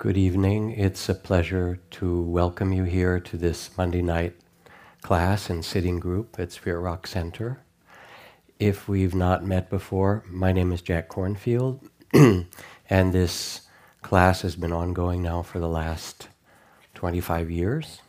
[0.00, 0.70] Good evening.
[0.70, 4.34] It's a pleasure to welcome you here to this Monday night
[5.02, 7.60] class and sitting group at Spirit Rock Center.
[8.58, 11.86] If we've not met before, my name is Jack Kornfield,
[12.88, 13.68] and this
[14.00, 16.28] class has been ongoing now for the last
[16.94, 18.00] 25 years.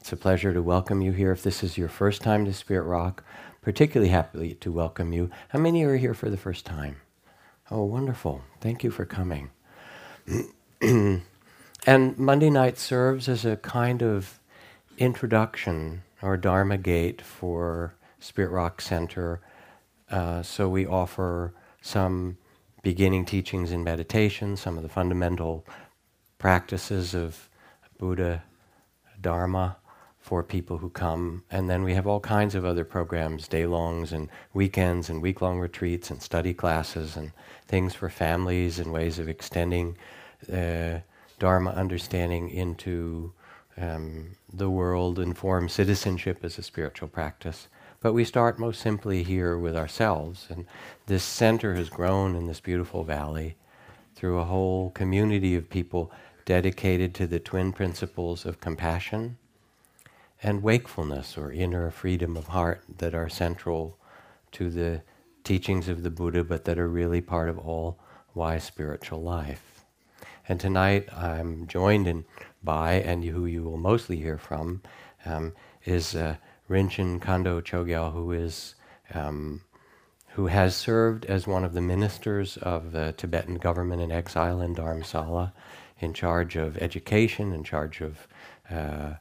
[0.00, 1.32] It's a pleasure to welcome you here.
[1.32, 3.22] If this is your first time to Spirit Rock,
[3.60, 5.30] particularly happy to welcome you.
[5.50, 6.96] How many are here for the first time?
[7.70, 8.40] Oh, wonderful.
[8.62, 9.50] Thank you for coming.
[10.82, 11.22] and
[12.18, 14.38] Monday night serves as a kind of
[14.96, 19.40] introduction or Dharma gate for Spirit Rock Center.
[20.08, 22.38] Uh, so we offer some
[22.82, 25.66] beginning teachings in meditation, some of the fundamental
[26.38, 27.48] practices of
[27.98, 28.44] Buddha
[29.20, 29.78] Dharma
[30.20, 31.42] for people who come.
[31.50, 35.40] And then we have all kinds of other programs, day longs and weekends and week
[35.40, 37.32] long retreats and study classes and
[37.66, 39.96] things for families and ways of extending
[40.52, 41.00] uh,
[41.38, 43.32] Dharma understanding into
[43.76, 47.68] um, the world and form citizenship as a spiritual practice.
[48.00, 50.46] But we start most simply here with ourselves.
[50.50, 50.66] And
[51.06, 53.56] this center has grown in this beautiful valley
[54.14, 56.10] through a whole community of people
[56.44, 59.36] dedicated to the twin principles of compassion
[60.42, 63.98] and wakefulness or inner freedom of heart that are central
[64.52, 65.02] to the
[65.44, 67.98] teachings of the Buddha, but that are really part of all
[68.34, 69.77] wise spiritual life.
[70.48, 72.24] And tonight I'm joined in
[72.62, 74.80] by, and who you will mostly hear from,
[75.26, 75.52] um,
[75.84, 76.36] is uh,
[76.70, 78.74] Rinchen Khandro Chogyal, who is
[79.12, 79.60] um,
[80.32, 84.74] who has served as one of the ministers of the Tibetan government in exile in
[84.74, 85.52] Dharamsala,
[85.98, 88.26] in charge of education, in charge of
[88.70, 89.14] uh,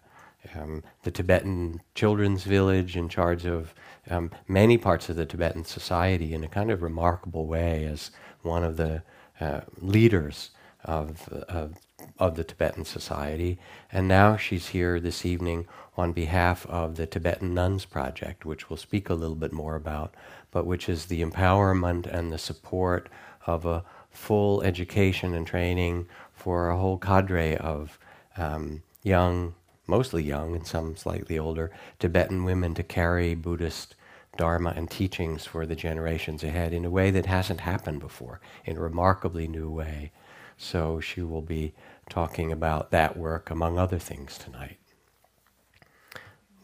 [0.56, 3.73] um, the Tibetan Children's Village, in charge of
[4.09, 8.12] um, many parts of the Tibetan society in a kind of remarkable way as
[8.44, 9.02] one of the
[9.41, 10.52] uh, leaders
[10.88, 11.75] of, of,
[12.18, 13.59] of the Tibetan Society.
[13.92, 18.78] And now she's here this evening on behalf of the Tibetan Nuns Project, which we'll
[18.78, 20.16] speak a little bit more about,
[20.52, 23.09] but which is the empowerment and the support
[23.46, 28.00] of a full education and training for a whole cadre of
[28.38, 29.53] um, young,
[29.88, 33.96] mostly young and some slightly older, Tibetan women to carry Buddhist
[34.38, 38.78] Dharma and teachings for the generations ahead in a way that hasn't happened before, in
[38.78, 40.12] a remarkably new way.
[40.57, 41.73] So she will be
[42.09, 44.78] talking about that work, among other things, tonight.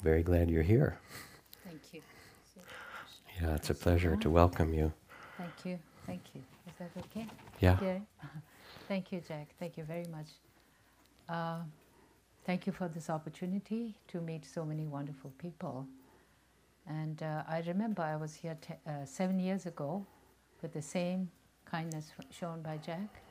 [0.01, 0.97] Very glad you're here.
[1.63, 2.01] Thank you.
[3.41, 4.91] Yeah, it's a pleasure to welcome you.
[5.37, 5.79] Thank you.
[6.05, 6.41] Thank you.
[6.67, 7.27] Is that okay?
[7.59, 7.99] Yeah.
[8.87, 9.47] Thank you, Jack.
[9.59, 10.27] Thank you very much.
[11.29, 11.59] Uh,
[12.45, 15.87] thank you for this opportunity to meet so many wonderful people.
[16.85, 20.05] And uh, I remember I was here te- uh, seven years ago
[20.61, 21.29] with the same
[21.65, 23.22] kindness shown by Jack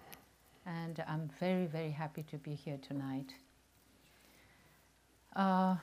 [0.66, 3.34] and I'm very, very happy to be here tonight.
[5.34, 5.76] Uh,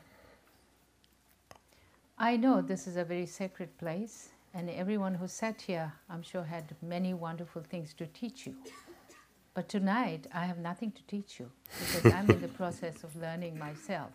[2.17, 6.43] I know this is a very sacred place, and everyone who sat here, I'm sure,
[6.43, 8.55] had many wonderful things to teach you.
[9.53, 13.57] But tonight, I have nothing to teach you because I'm in the process of learning
[13.57, 14.11] myself.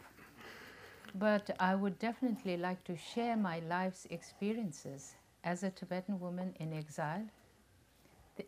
[1.15, 6.73] But I would definitely like to share my life's experiences as a Tibetan woman in
[6.73, 7.25] exile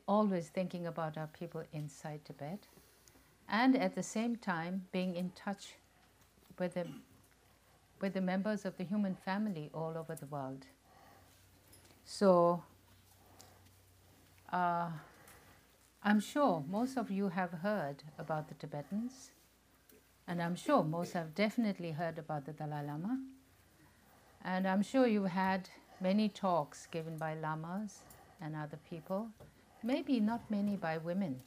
[0.06, 2.66] always thinking about our people inside Tibet,
[3.48, 5.74] and at the same time being in touch
[6.58, 6.86] with the,
[8.00, 10.66] with the members of the human family all over the world.
[12.04, 12.62] So,
[14.52, 14.88] uh,
[16.02, 19.30] I'm sure most of you have heard about the Tibetans,
[20.28, 23.20] and I'm sure most have definitely heard about the Dalai Lama.
[24.44, 25.68] And I'm sure you've had
[26.00, 27.98] many talks given by lamas
[28.40, 29.28] and other people
[29.82, 31.40] maybe not many by women.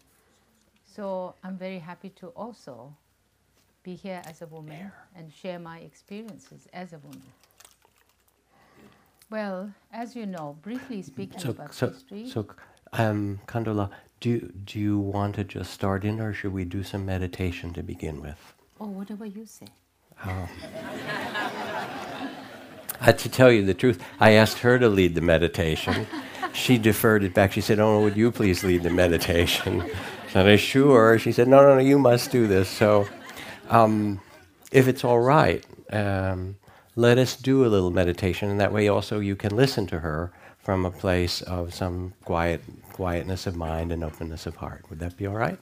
[0.85, 2.95] So I'm very happy to also
[3.83, 7.21] be here as a woman and share my experiences as a woman.
[9.29, 12.29] Well, as you know, briefly speaking so, about so, history.
[12.29, 12.47] So,
[12.93, 17.05] um, Kandola, do, do you want to just start in or should we do some
[17.05, 18.53] meditation to begin with?
[18.79, 19.67] Oh, whatever you say.
[20.25, 20.49] Oh.
[23.01, 26.07] I, to tell you the truth, I asked her to lead the meditation.
[26.53, 27.51] she deferred it back.
[27.51, 29.83] She said, Oh, would you please lead the meditation?
[30.31, 31.17] And I sure.
[31.17, 32.69] She said, No, no, no, you must do this.
[32.69, 33.07] So,
[33.69, 34.21] um,
[34.71, 36.55] if it's all right, um,
[36.95, 40.31] let us do a little meditation, and that way also you can listen to her
[40.59, 42.61] from a place of some quiet,
[42.93, 44.85] quietness of mind and openness of heart.
[44.89, 45.57] Would that be all right?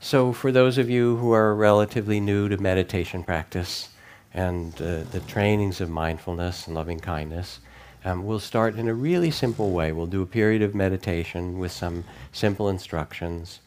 [0.00, 3.90] So, for those of you who are relatively new to meditation practice
[4.34, 7.60] and uh, the trainings of mindfulness and loving kindness,
[8.06, 9.90] um, we'll start in a really simple way.
[9.90, 13.58] We'll do a period of meditation with some simple instructions.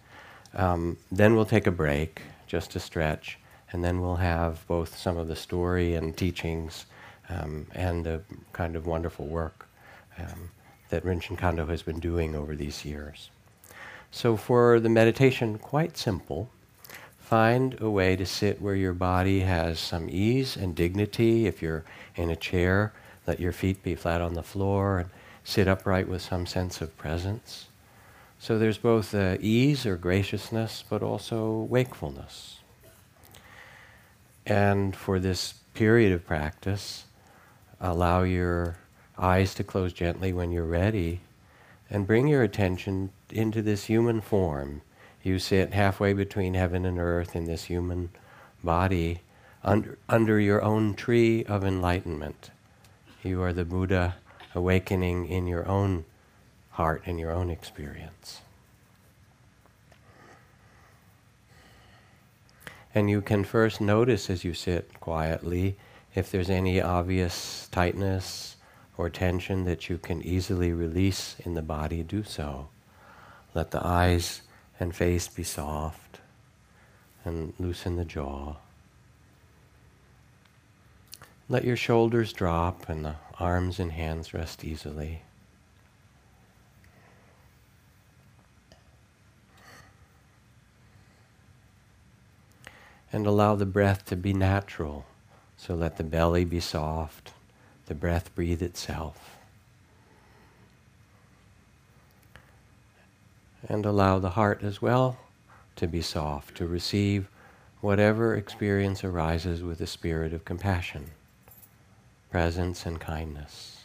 [0.53, 3.37] Um, then we'll take a break just to stretch,
[3.73, 6.85] and then we'll have both some of the story and teachings
[7.27, 8.21] um, and the
[8.53, 9.67] kind of wonderful work
[10.17, 10.49] um,
[10.89, 13.31] that Rinchen Khandro has been doing over these years.
[14.09, 16.49] So, for the meditation, quite simple.
[17.19, 21.45] Find a way to sit where your body has some ease and dignity.
[21.45, 21.83] If you're
[22.15, 22.93] in a chair,
[23.29, 25.09] let your feet be flat on the floor and
[25.43, 27.67] sit upright with some sense of presence.
[28.39, 32.57] So there's both uh, ease or graciousness, but also wakefulness.
[34.47, 37.05] And for this period of practice,
[37.79, 38.77] allow your
[39.15, 41.19] eyes to close gently when you're ready
[41.87, 44.81] and bring your attention into this human form.
[45.21, 48.09] You sit halfway between heaven and earth in this human
[48.63, 49.21] body
[49.63, 52.49] under, under your own tree of enlightenment.
[53.21, 54.15] You are the Buddha
[54.55, 56.05] awakening in your own
[56.71, 58.41] heart and your own experience.
[62.95, 65.77] And you can first notice as you sit quietly
[66.15, 68.55] if there's any obvious tightness
[68.97, 72.69] or tension that you can easily release in the body, do so.
[73.53, 74.41] Let the eyes
[74.79, 76.19] and face be soft
[77.25, 78.55] and loosen the jaw.
[81.49, 85.23] Let your shoulders drop and the arms and hands rest easily.
[93.11, 95.05] And allow the breath to be natural.
[95.57, 97.33] So let the belly be soft
[97.89, 99.35] the breath breathe itself.
[103.67, 105.17] And allow the heart as well
[105.75, 107.27] to be soft, to receive
[107.81, 111.09] whatever experience arises with a spirit of compassion,
[112.31, 113.83] presence, and kindness.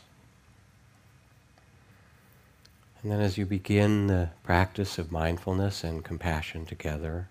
[3.03, 7.29] And then as you begin the practice of mindfulness and compassion together,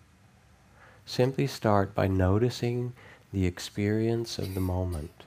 [1.06, 2.94] simply start by noticing
[3.32, 5.24] the experience of the moment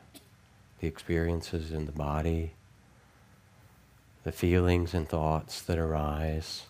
[0.80, 2.52] the experiences in the body,
[4.24, 6.64] the feelings and thoughts that arise,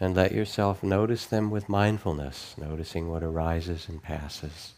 [0.00, 4.72] and let yourself notice them with mindfulness, noticing what arises and passes,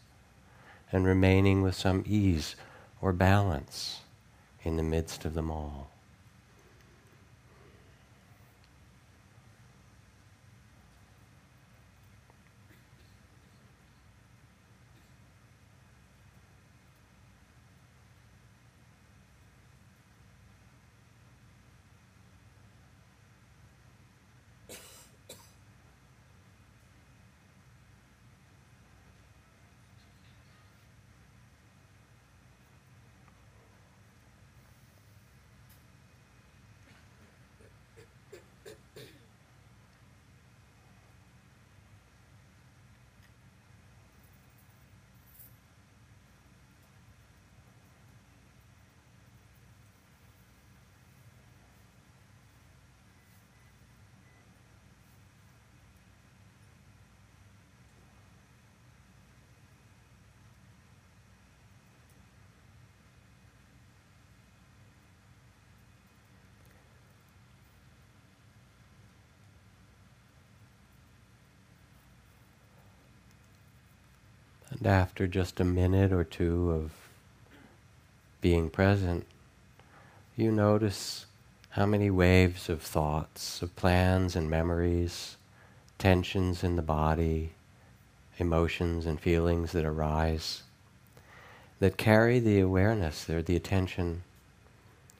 [0.91, 2.55] and remaining with some ease
[3.01, 4.01] or balance
[4.63, 5.90] in the midst of them all.
[74.81, 76.91] And after just a minute or two of
[78.41, 79.27] being present,
[80.35, 81.27] you notice
[81.69, 85.37] how many waves of thoughts, of plans and memories,
[85.99, 87.51] tensions in the body,
[88.39, 90.63] emotions and feelings that arise,
[91.79, 94.23] that carry the awareness, or the attention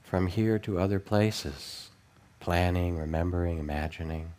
[0.03, 1.89] from here to other places,
[2.39, 4.31] planning, remembering, imagining.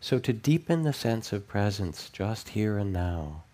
[0.00, 3.44] So to deepen the sense of presence just here and now,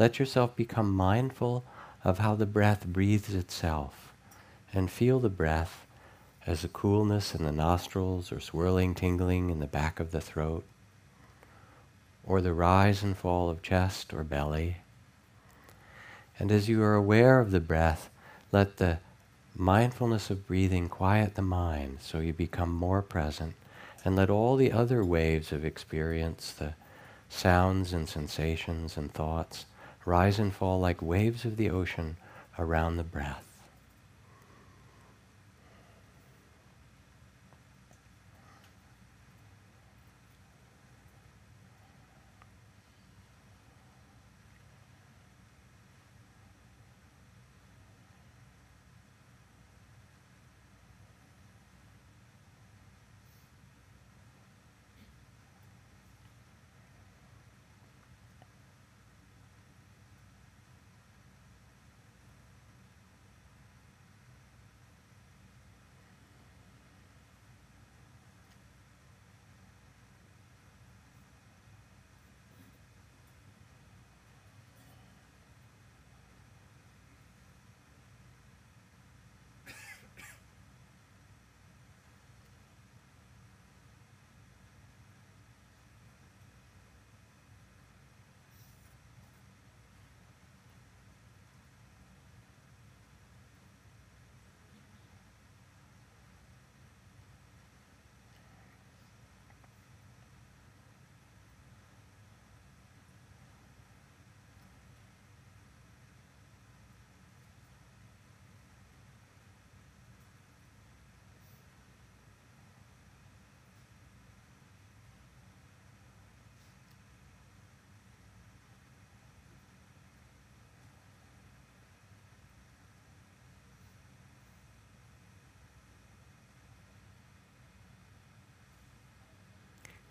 [0.00, 1.62] let yourself become mindful
[2.04, 4.14] of how the breath breathes itself
[4.72, 5.86] and feel the breath
[6.46, 10.64] as a coolness in the nostrils or swirling tingling in the back of the throat
[12.24, 14.78] or the rise and fall of chest or belly.
[16.38, 18.08] And as you are aware of the breath,
[18.52, 19.00] let the
[19.54, 23.52] mindfulness of breathing quiet the mind so you become more present
[24.02, 26.72] and let all the other waves of experience, the
[27.28, 29.66] sounds and sensations and thoughts,
[30.04, 32.16] rise and fall like waves of the ocean
[32.58, 33.49] around the breath.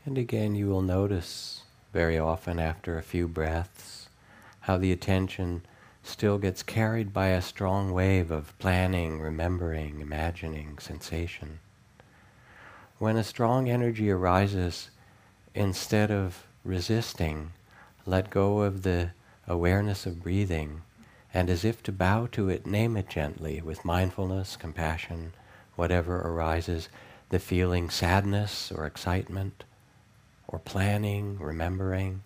[0.09, 1.61] And again, you will notice
[1.93, 4.09] very often after a few breaths
[4.61, 5.61] how the attention
[6.01, 11.59] still gets carried by a strong wave of planning, remembering, imagining, sensation.
[12.97, 14.89] When a strong energy arises,
[15.53, 17.51] instead of resisting,
[18.07, 19.11] let go of the
[19.47, 20.81] awareness of breathing,
[21.35, 25.33] and as if to bow to it, name it gently with mindfulness, compassion,
[25.75, 26.89] whatever arises,
[27.29, 29.65] the feeling sadness or excitement,
[30.51, 32.23] or planning, remembering.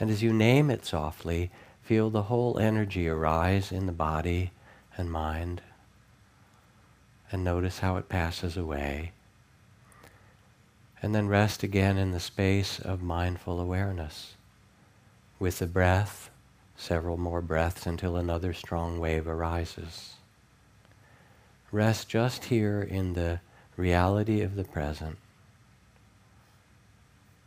[0.00, 4.50] And as you name it softly, feel the whole energy arise in the body
[4.96, 5.62] and mind.
[7.30, 9.12] And notice how it passes away.
[11.00, 14.34] And then rest again in the space of mindful awareness.
[15.38, 16.30] With the breath,
[16.76, 20.14] several more breaths until another strong wave arises.
[21.70, 23.40] Rest just here in the
[23.76, 25.18] reality of the present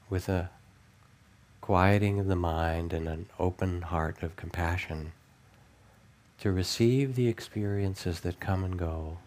[0.09, 0.49] with a
[1.61, 5.11] quieting of the mind and an open heart of compassion
[6.39, 9.17] to receive the experiences that come and go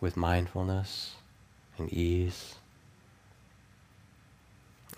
[0.00, 1.14] with mindfulness
[1.78, 2.56] and ease.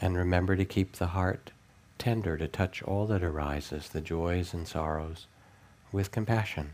[0.00, 1.52] And remember to keep the heart
[1.98, 5.26] tender to touch all that arises, the joys and sorrows,
[5.92, 6.72] with compassion.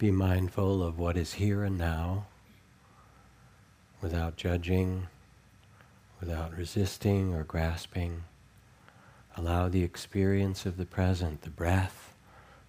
[0.00, 2.24] Be mindful of what is here and now
[4.00, 5.06] without judging,
[6.20, 8.24] without resisting or grasping.
[9.36, 12.14] Allow the experience of the present, the breath,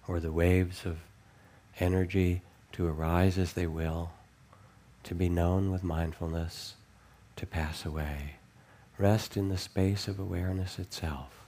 [0.06, 0.98] or the waves of
[1.80, 2.42] energy
[2.72, 4.10] to arise as they will,
[5.04, 6.74] to be known with mindfulness,
[7.36, 8.34] to pass away.
[8.98, 11.41] Rest in the space of awareness itself.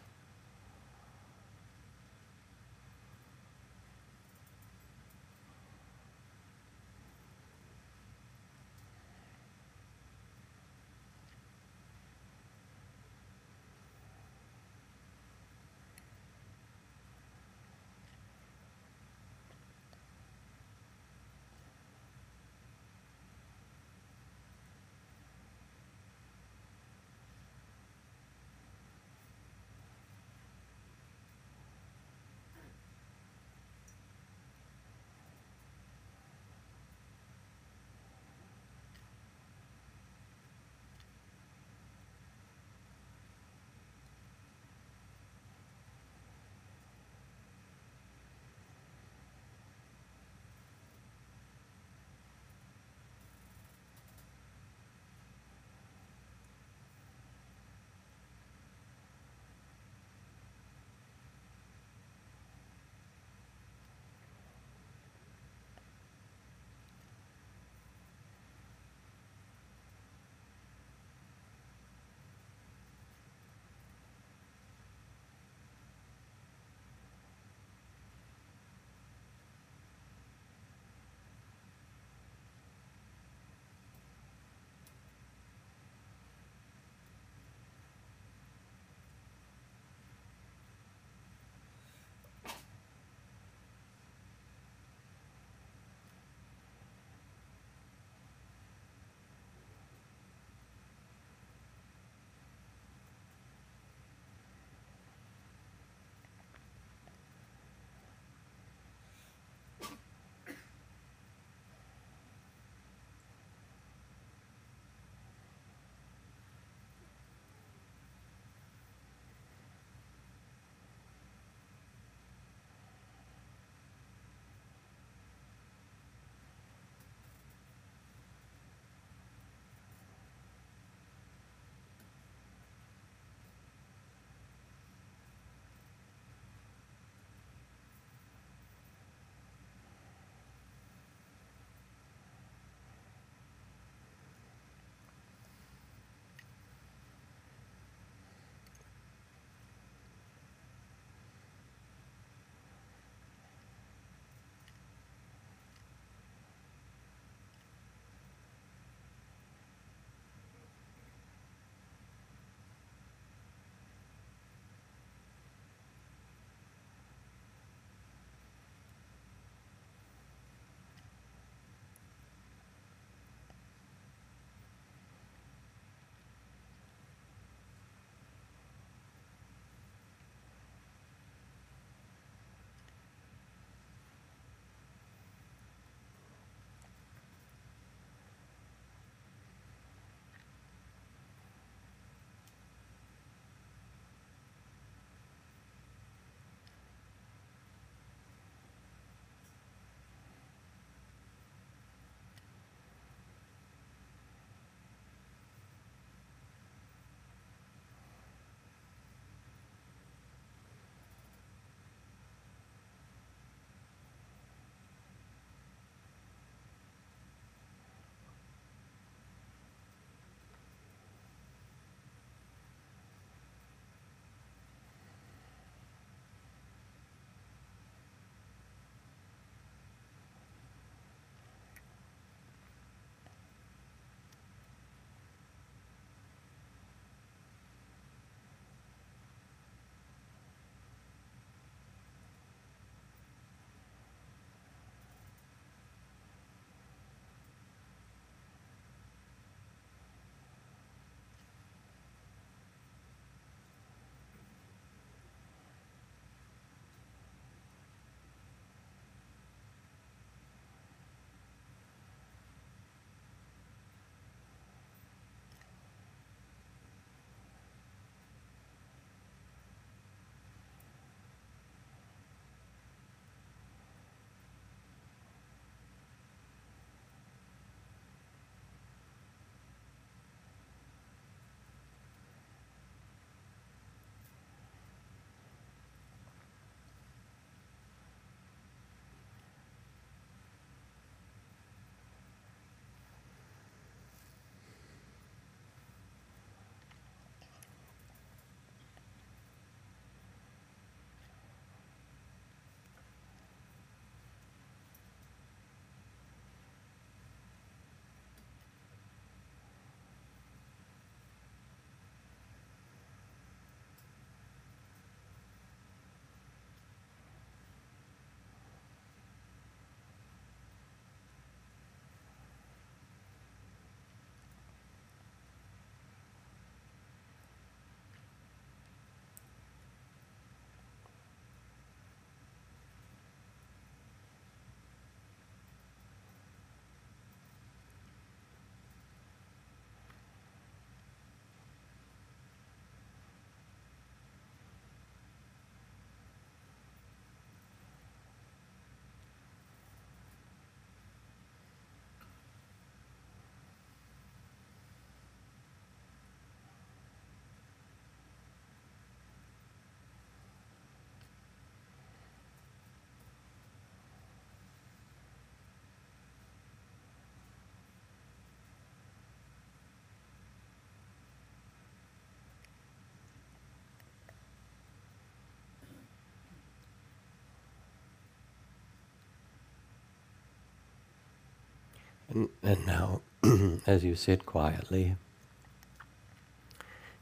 [382.35, 383.21] And, now,
[383.87, 385.15] as you sit quietly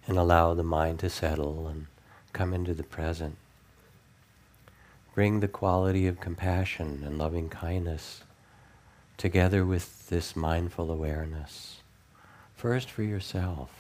[0.07, 1.87] and allow the mind to settle and
[2.33, 3.37] come into the present,
[5.15, 8.23] bring the quality of compassion and loving kindness
[9.19, 11.83] together with this mindful awareness.
[12.57, 13.71] First for yourself.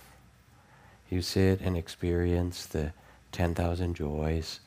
[1.08, 2.92] You sit and experience the
[3.32, 4.60] 10,000 joys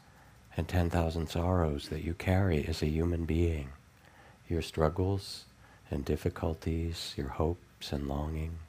[0.58, 3.70] and 10,000 sorrows that you carry as a human being,
[4.50, 5.46] your struggles
[5.90, 8.60] and difficulties, your hopes and longings.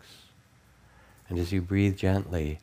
[1.28, 2.60] And as you breathe gently,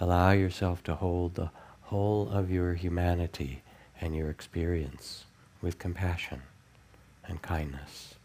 [0.00, 1.50] allow yourself to hold the
[1.82, 3.62] whole of your humanity
[4.00, 5.24] and your experience
[5.62, 6.42] with compassion
[7.26, 8.15] and kindness.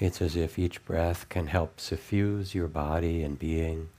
[0.00, 3.90] It's as if each breath can help suffuse your body and being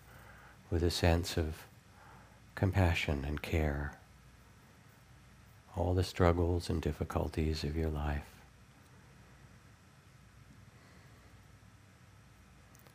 [0.71, 1.67] with a sense of
[2.55, 3.93] compassion and care.
[5.77, 8.25] All the struggles and difficulties of your life.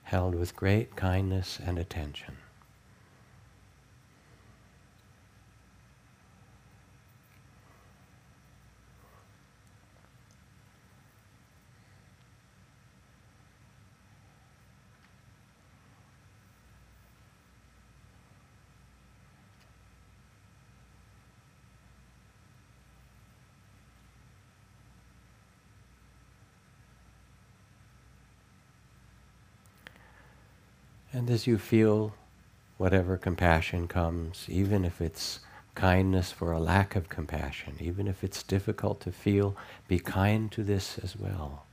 [0.03, 2.37] Held with great kindness and attention.
[31.17, 32.13] And as you feel
[32.77, 35.41] whatever compassion comes, even if it's
[35.75, 39.57] kindness for a lack of compassion, even if it's difficult to feel,
[39.89, 41.65] be kind to this as well.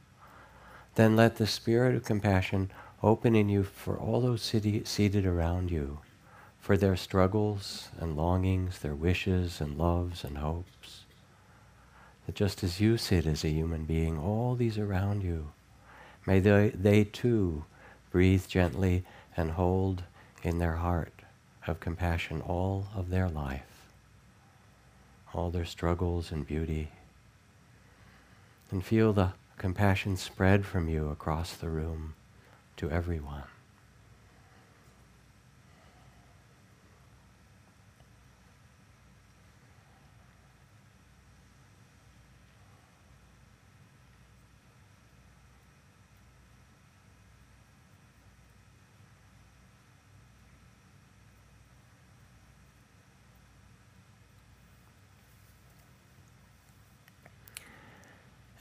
[0.96, 2.72] Then let the spirit of compassion
[3.04, 6.00] open in you for all those seated around you,
[6.62, 11.02] for their struggles and longings, their wishes and loves and hopes.
[12.28, 15.52] That just as you sit as a human being, all these around you,
[16.26, 17.66] may they, they too
[18.10, 19.04] breathe gently
[19.36, 20.04] and hold
[20.44, 21.14] in their heart
[21.68, 23.88] of compassion all of their life,
[25.34, 26.90] all their struggles and beauty.
[28.72, 32.16] And feel the compassion spread from you across the room
[32.78, 33.44] to everyone.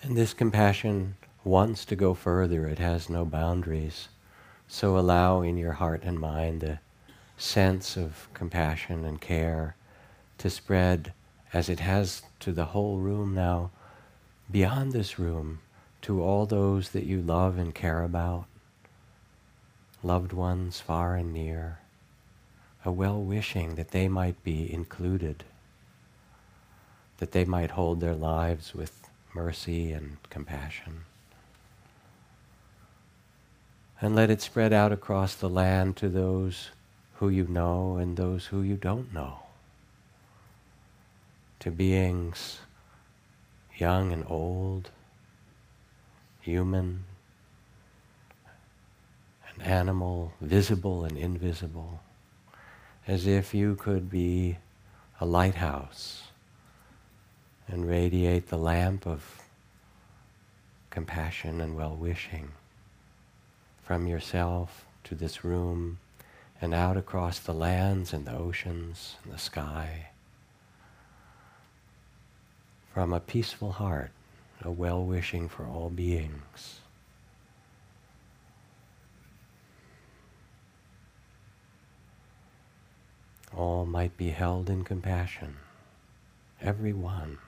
[0.02, 4.08] And this compassion wants to go further, it has no boundaries.
[4.66, 6.80] So allow in your heart and mind the
[7.36, 9.76] sense of compassion and care
[10.38, 11.12] to spread
[11.52, 13.70] as it has to the whole room now,
[14.50, 15.60] beyond this room,
[16.02, 18.46] to all those that you love and care about,
[20.02, 21.78] loved ones far and near,
[22.84, 25.44] a well wishing that they might be included,
[27.18, 29.01] that they might hold their lives with
[29.34, 31.04] mercy and compassion.
[34.00, 36.70] And let it spread out across the land to those
[37.14, 39.38] who you know and those who you don't know.
[41.60, 42.58] To beings
[43.76, 44.90] young and old,
[46.40, 47.04] human
[49.48, 52.00] and animal, visible and invisible,
[53.06, 54.58] as if you could be
[55.20, 56.31] a lighthouse
[57.68, 59.42] and radiate the lamp of
[60.90, 62.53] compassion and well wishing
[63.83, 65.98] from yourself to this room
[66.61, 70.07] and out across the lands and the oceans and the sky.
[72.94, 74.12] From a peaceful heart,
[74.62, 76.81] a well wishing for all beings.
[83.57, 85.57] All might be held in compassion,
[86.61, 87.38] every one.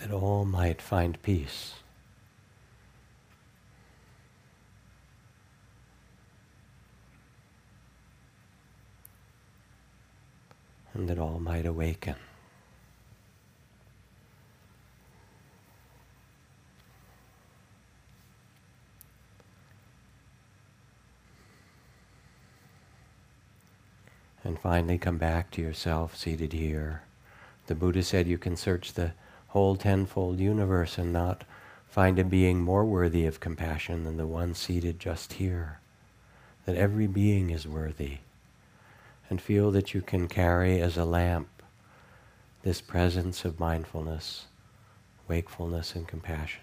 [0.00, 1.74] That all might find peace.
[10.92, 12.16] and that all might awaken.
[24.42, 27.02] And finally, come back to yourself seated here.
[27.66, 29.12] The Buddha said you can search the
[29.50, 31.44] whole tenfold universe and not
[31.88, 35.80] find a being more worthy of compassion than the one seated just here.
[36.66, 38.18] That every being is worthy.
[39.28, 41.48] And feel that you can carry as a lamp
[42.62, 44.46] this presence of mindfulness,
[45.26, 46.62] wakefulness, and compassion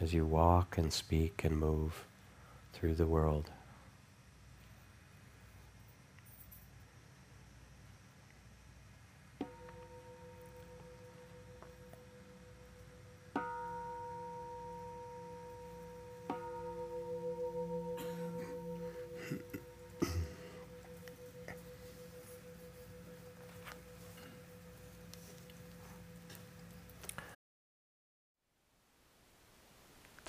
[0.00, 2.04] as you walk and speak and move
[2.72, 3.50] through the world.